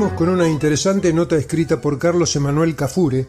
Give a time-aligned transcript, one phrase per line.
[0.00, 3.26] Con una interesante nota escrita por Carlos Emanuel Cafure,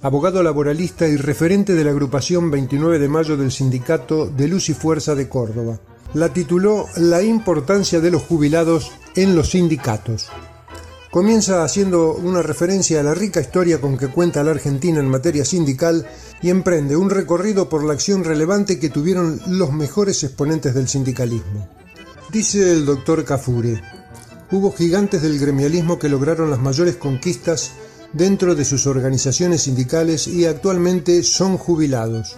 [0.00, 4.74] abogado laboralista y referente de la agrupación 29 de mayo del sindicato de Luz y
[4.74, 5.78] Fuerza de Córdoba.
[6.14, 10.30] La tituló La importancia de los jubilados en los sindicatos.
[11.10, 15.44] Comienza haciendo una referencia a la rica historia con que cuenta la Argentina en materia
[15.44, 16.08] sindical
[16.40, 21.68] y emprende un recorrido por la acción relevante que tuvieron los mejores exponentes del sindicalismo.
[22.32, 23.82] Dice el doctor Cafure,
[24.54, 27.72] hubo gigantes del gremialismo que lograron las mayores conquistas
[28.12, 32.36] dentro de sus organizaciones sindicales y actualmente son jubilados.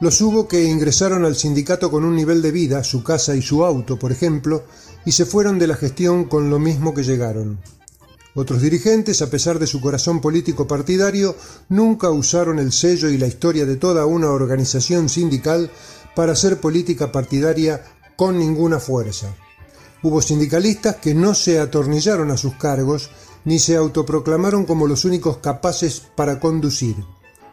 [0.00, 3.66] Los hubo que ingresaron al sindicato con un nivel de vida, su casa y su
[3.66, 4.64] auto, por ejemplo,
[5.04, 7.58] y se fueron de la gestión con lo mismo que llegaron.
[8.34, 11.36] Otros dirigentes, a pesar de su corazón político partidario,
[11.68, 15.70] nunca usaron el sello y la historia de toda una organización sindical
[16.16, 17.84] para hacer política partidaria
[18.16, 19.34] con ninguna fuerza.
[20.02, 23.10] Hubo sindicalistas que no se atornillaron a sus cargos
[23.44, 26.96] ni se autoproclamaron como los únicos capaces para conducir.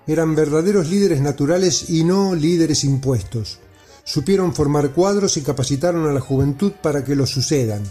[0.07, 3.59] Eran verdaderos líderes naturales y no líderes impuestos.
[4.03, 7.83] Supieron formar cuadros y capacitaron a la juventud para que los sucedan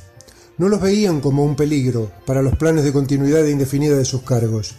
[0.58, 4.74] no los veían como un peligro para los planes de continuidad indefinida de sus cargos.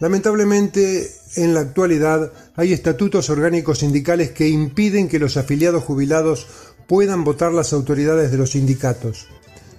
[0.00, 6.46] Lamentablemente, en la actualidad hay estatutos orgánicos sindicales que impiden que los afiliados jubilados
[6.90, 9.28] puedan votar las autoridades de los sindicatos.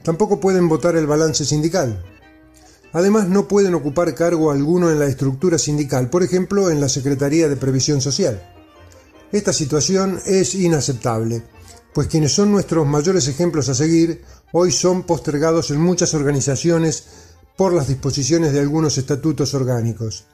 [0.02, 2.02] Tampoco pueden votar el balance sindical.
[2.94, 7.50] Además, no pueden ocupar cargo alguno en la estructura sindical, por ejemplo, en la Secretaría
[7.50, 8.42] de Previsión Social.
[9.34, 11.44] Esta situación es inaceptable,
[11.94, 14.24] pues quienes son nuestros mayores ejemplos a seguir
[14.54, 17.08] hoy son postergados en muchas organizaciones
[17.58, 20.28] por las disposiciones de algunos estatutos orgánicos.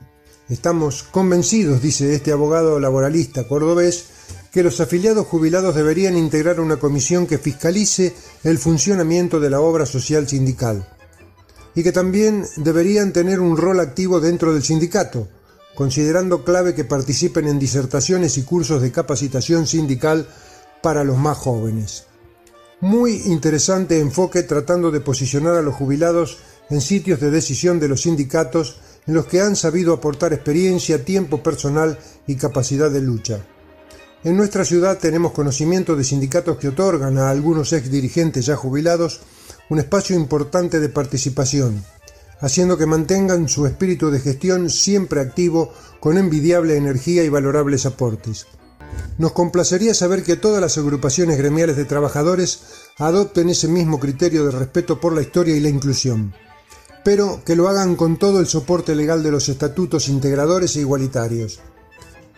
[0.48, 4.17] Estamos convencidos, dice este abogado laboralista cordobés,
[4.58, 9.86] que los afiliados jubilados deberían integrar una comisión que fiscalice el funcionamiento de la obra
[9.86, 10.90] social sindical
[11.76, 15.28] y que también deberían tener un rol activo dentro del sindicato,
[15.76, 20.28] considerando clave que participen en disertaciones y cursos de capacitación sindical
[20.82, 22.06] para los más jóvenes.
[22.82, 26.40] Muy interesante enfoque tratando de posicionar a los jubilados
[26.72, 31.44] en sitios de decisión de los sindicatos en los que han sabido aportar experiencia, tiempo
[31.44, 33.46] personal y capacidad de lucha.
[34.24, 39.22] En nuestra ciudad tenemos conocimiento de sindicatos que otorgan a algunos ex dirigentes ya jubilados
[39.70, 41.84] un espacio importante de participación,
[42.40, 48.48] haciendo que mantengan su espíritu de gestión siempre activo con envidiable energía y valorables aportes.
[49.20, 52.62] Nos complacería saber que todas las agrupaciones gremiales de trabajadores
[52.98, 56.34] adopten ese mismo criterio de respeto por la historia y la inclusión,
[57.04, 61.60] pero que lo hagan con todo el soporte legal de los estatutos integradores e igualitarios.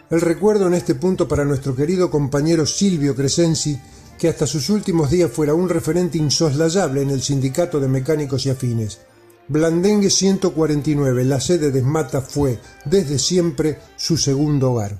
[0.09, 3.79] El recuerdo en este punto para nuestro querido compañero Silvio Crescenzi,
[4.17, 8.49] que hasta sus últimos días fuera un referente insoslayable en el sindicato de mecánicos y
[8.49, 8.99] afines.
[9.47, 14.99] Blandengue 149, la sede de Esmata, fue, desde siempre, su segundo hogar.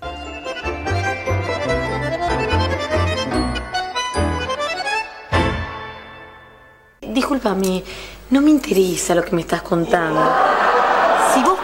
[7.56, 7.84] mí,
[8.30, 10.59] no me interesa lo que me estás contando.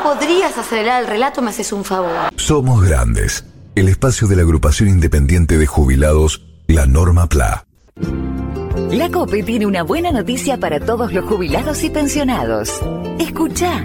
[0.05, 2.29] Podrías acelerar el relato, me haces un favor.
[2.35, 3.43] Somos grandes.
[3.73, 7.65] El espacio de la agrupación independiente de jubilados, la Norma PLA.
[8.91, 12.83] La COPE tiene una buena noticia para todos los jubilados y pensionados.
[13.17, 13.83] Escucha.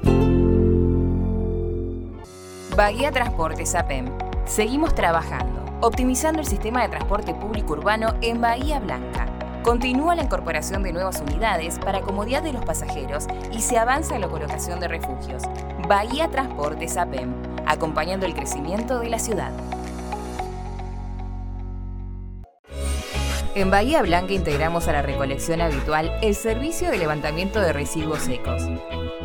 [2.77, 4.05] Bahía Transportes APEM.
[4.45, 9.27] Seguimos trabajando, optimizando el sistema de transporte público urbano en Bahía Blanca.
[9.63, 14.21] Continúa la incorporación de nuevas unidades para comodidad de los pasajeros y se avanza en
[14.21, 15.43] la colocación de refugios.
[15.87, 17.31] Bahía Transportes APEM,
[17.67, 19.51] acompañando el crecimiento de la ciudad.
[23.53, 28.63] En Bahía Blanca integramos a la recolección habitual el servicio de levantamiento de residuos secos.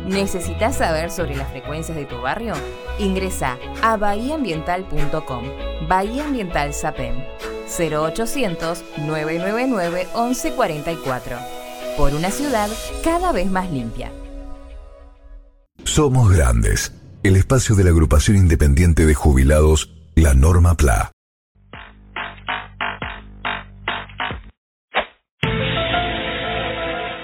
[0.05, 2.53] ¿Necesitas saber sobre las frecuencias de tu barrio?
[2.99, 5.45] Ingresa a bahiaambiental.com.
[5.87, 7.23] Bahía Ambiental SAPEM
[7.67, 11.37] 0800 999 1144.
[11.97, 12.69] Por una ciudad
[13.03, 14.11] cada vez más limpia.
[15.83, 16.93] Somos Grandes,
[17.23, 21.11] el espacio de la agrupación independiente de jubilados, la Norma PLA.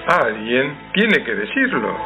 [0.06, 1.96] Alguien tiene que decirlo.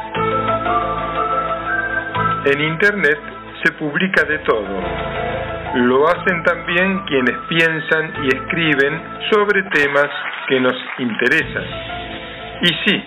[2.45, 3.19] En Internet
[3.63, 5.18] se publica de todo.
[5.75, 9.01] Lo hacen también quienes piensan y escriben
[9.31, 10.09] sobre temas
[10.47, 11.63] que nos interesan.
[12.61, 13.03] Y sí,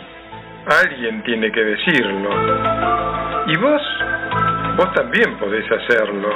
[0.81, 2.31] alguien tiene que decirlo.
[3.49, 3.83] Y vos,
[4.77, 6.29] vos también podés hacerlo.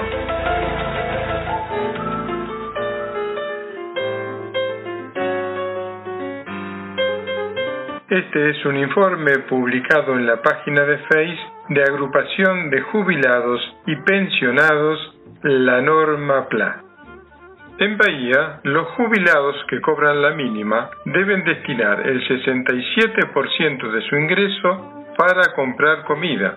[8.09, 11.39] Este es un informe publicado en la página de Face
[11.69, 15.16] de Agrupación de Jubilados y Pensionados
[15.49, 16.83] La Norma PLA.
[17.79, 25.05] En Bahía, los jubilados que cobran la mínima deben destinar el 67% de su ingreso
[25.17, 26.57] para comprar comida,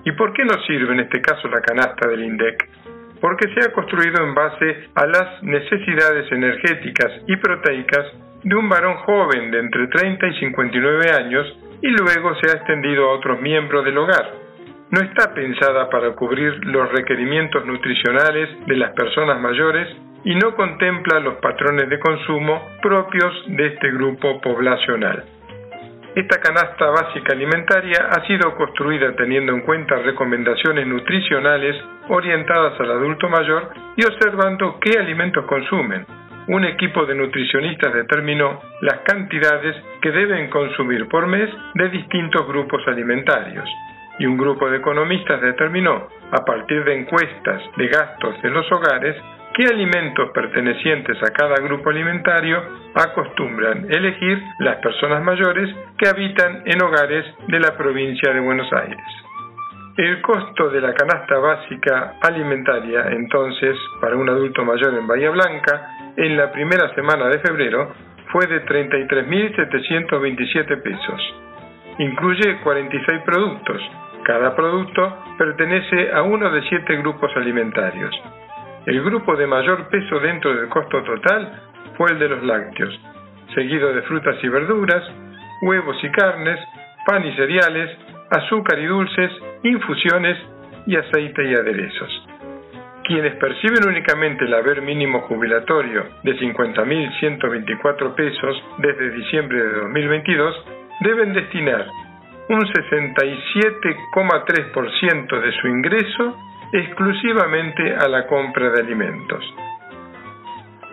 [0.06, 2.70] ¿Y por qué nos sirve en este caso la canasta del INDEC?
[3.22, 8.06] Porque se ha construido en base a las necesidades energéticas y proteicas
[8.44, 11.46] de un varón joven de entre 30 y 59 años
[11.82, 14.34] y luego se ha extendido a otros miembros del hogar,
[14.91, 19.88] no está pensada para cubrir los requerimientos nutricionales de las personas mayores
[20.24, 25.25] y no contempla los patrones de consumo propios de este grupo poblacional.
[26.19, 31.77] Esta canasta básica alimentaria ha sido construida teniendo en cuenta recomendaciones nutricionales
[32.09, 36.05] orientadas al adulto mayor y observando qué alimentos consumen.
[36.49, 42.85] Un equipo de nutricionistas determinó las cantidades que deben consumir por mes de distintos grupos
[42.85, 43.69] alimentarios
[44.19, 49.15] y un grupo de economistas determinó, a partir de encuestas de gastos de los hogares,
[49.53, 52.63] qué alimentos pertenecientes a cada grupo alimentario
[52.94, 59.03] acostumbran elegir las personas mayores que habitan en hogares de la provincia de Buenos Aires.
[59.98, 66.13] El costo de la canasta básica alimentaria, entonces, para un adulto mayor en Bahía Blanca,
[66.15, 67.91] en la primera semana de febrero,
[68.32, 71.36] fue de 33.727 pesos.
[71.98, 73.82] Incluye 46 productos,
[74.24, 78.15] cada producto pertenece a uno de siete grupos alimentarios.
[78.89, 81.62] El grupo de mayor peso dentro del costo total
[81.96, 83.00] fue el de los lácteos,
[83.53, 85.03] seguido de frutas y verduras,
[85.62, 86.60] huevos y carnes,
[87.05, 87.96] pan y cereales,
[88.31, 89.31] azúcar y dulces,
[89.62, 90.39] infusiones
[90.88, 92.27] y aceite y aderezos.
[93.03, 100.65] Quienes perciben únicamente el haber mínimo jubilatorio de 50.124 pesos desde diciembre de 2022
[101.01, 101.86] deben destinar
[102.50, 109.43] un 67,3% de su ingreso exclusivamente a la compra de alimentos.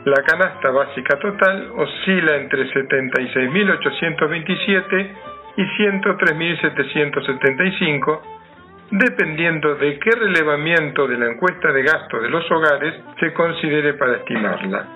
[0.04, 5.10] La canasta básica total oscila entre 76.827
[5.56, 8.20] y 103.775,
[8.90, 14.18] dependiendo de qué relevamiento de la encuesta de gasto de los hogares se considere para
[14.18, 14.86] estimarla.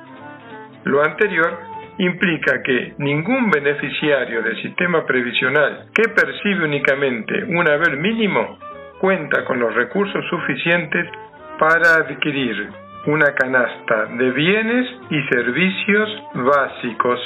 [0.84, 1.58] Lo anterior
[1.98, 8.69] implica que ningún beneficiario del sistema previsional que percibe únicamente un haber mínimo
[9.00, 11.06] cuenta con los recursos suficientes
[11.58, 12.68] para adquirir
[13.06, 17.20] una canasta de bienes y servicios básicos.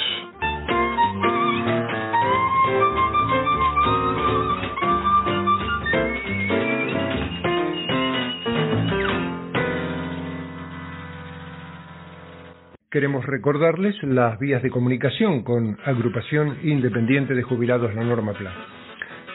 [12.89, 18.53] Queremos recordarles las vías de comunicación con Agrupación Independiente de Jubilados La Norma PLA,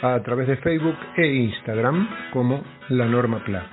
[0.01, 3.65] a través de Facebook e Instagram como La Norma PLA.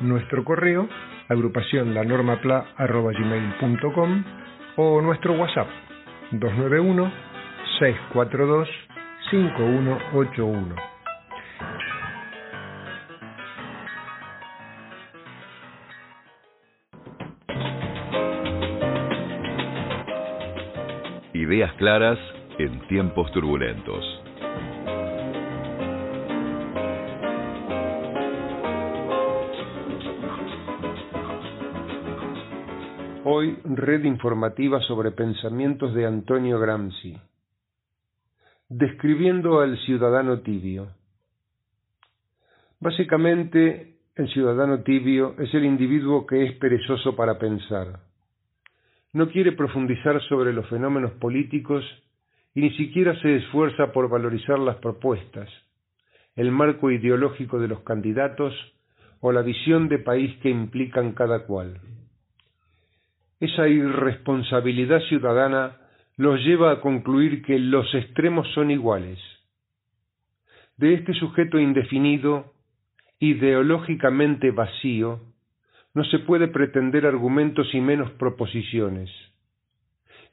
[0.00, 0.88] Nuestro correo,
[1.28, 4.24] agrupación lanormapla.com
[4.76, 5.68] o nuestro WhatsApp
[6.32, 7.12] 291
[7.78, 8.68] 642
[9.30, 10.74] 5181.
[21.34, 22.18] Ideas claras
[22.58, 24.22] en tiempos turbulentos.
[33.24, 37.16] Hoy, red informativa sobre pensamientos de Antonio Gramsci.
[38.68, 40.88] Describiendo al ciudadano tibio.
[42.80, 48.00] Básicamente, el ciudadano tibio es el individuo que es perezoso para pensar
[49.12, 51.84] no quiere profundizar sobre los fenómenos políticos
[52.54, 55.48] y ni siquiera se esfuerza por valorizar las propuestas,
[56.34, 58.54] el marco ideológico de los candidatos
[59.20, 61.78] o la visión de país que implican cada cual.
[63.42, 65.76] Esa irresponsabilidad ciudadana
[66.16, 69.18] los lleva a concluir que los extremos son iguales.
[70.76, 72.52] De este sujeto indefinido,
[73.18, 75.22] ideológicamente vacío,
[75.92, 79.10] no se puede pretender argumentos y menos proposiciones.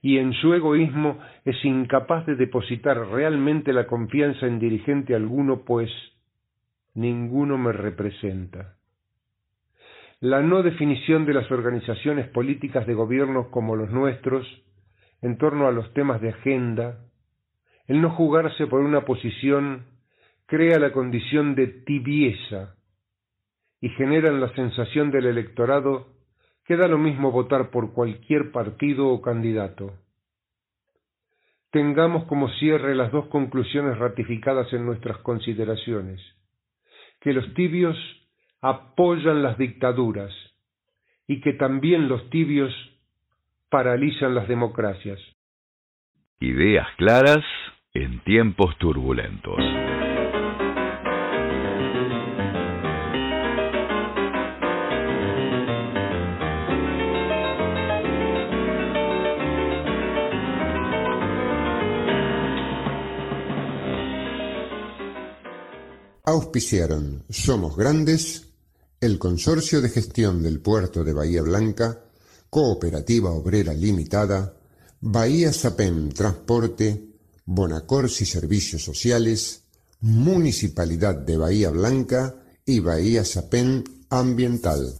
[0.04, 5.90] Y en su egoísmo es incapaz de depositar realmente la confianza en dirigente alguno, pues
[6.94, 8.76] ninguno me representa.
[10.22, 14.46] La no definición de las organizaciones políticas de gobierno como los nuestros
[15.22, 17.00] en torno a los temas de agenda,
[17.88, 19.86] el no jugarse por una posición
[20.46, 22.76] crea la condición de tibieza
[23.80, 26.08] y generan la sensación del electorado
[26.66, 29.94] que da lo mismo votar por cualquier partido o candidato.
[31.72, 36.20] Tengamos como cierre las dos conclusiones ratificadas en nuestras consideraciones,
[37.22, 37.96] que los tibios
[38.62, 40.34] apoyan las dictaduras
[41.28, 42.74] y que también los tibios
[43.70, 45.20] paralizan las democracias.
[46.40, 47.44] Ideas claras
[47.94, 49.60] en tiempos turbulentos.
[66.26, 68.49] Auspiciaron Somos Grandes,
[69.02, 72.04] el Consorcio de Gestión del Puerto de Bahía Blanca,
[72.50, 74.54] Cooperativa Obrera Limitada,
[75.02, 77.06] Bahía Sapem Transporte,
[77.46, 79.64] Bonacorsi Servicios Sociales,
[80.02, 84.98] Municipalidad de Bahía Blanca y Bahía Sapem Ambiental.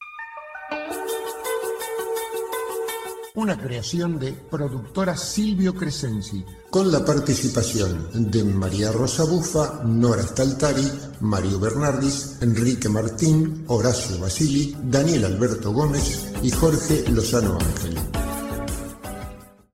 [3.40, 6.44] una creación de productora Silvio Crescenzi.
[6.70, 10.88] Con la participación de María Rosa Bufa, Nora Staltari,
[11.22, 18.19] Mario Bernardis, Enrique Martín, Horacio Basili, Daniel Alberto Gómez y Jorge Lozano Ángel.